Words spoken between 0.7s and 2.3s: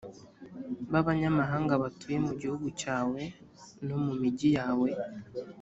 b’abanyamahanga batuye